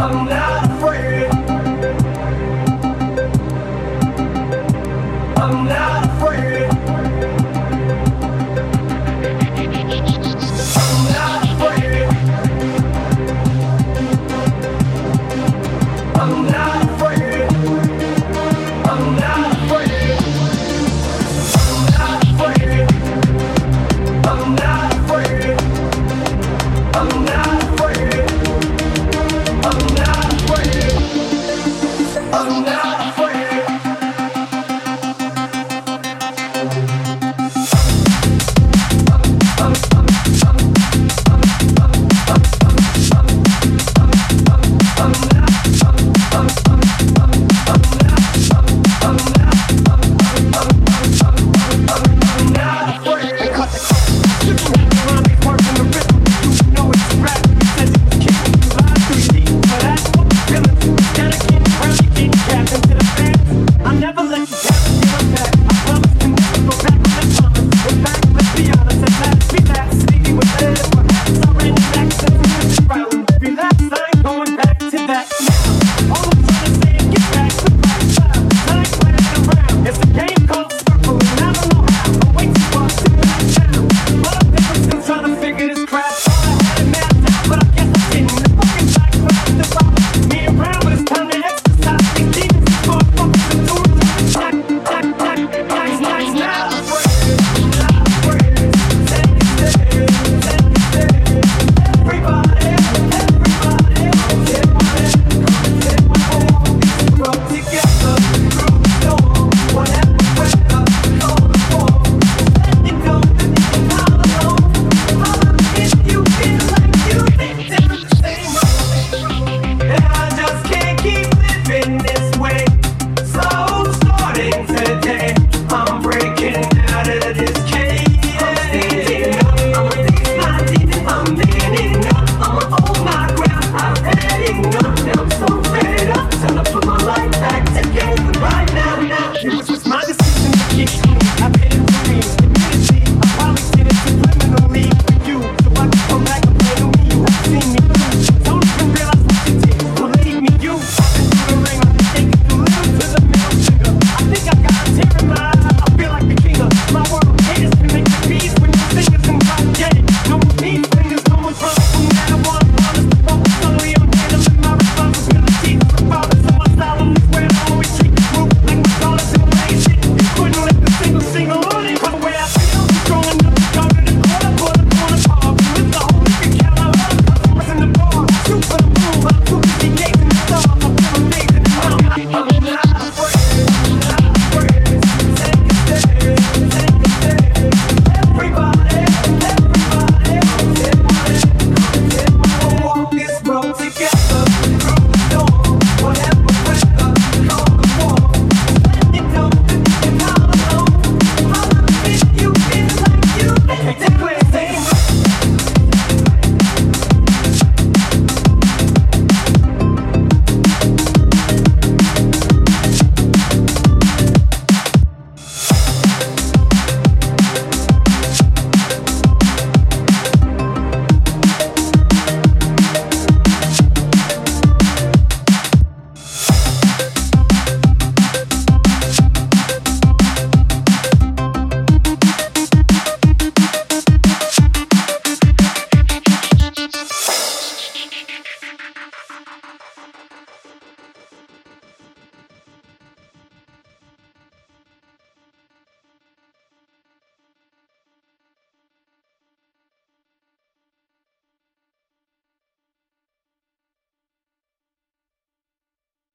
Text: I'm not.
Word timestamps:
I'm 0.00 0.24
not. 0.24 0.69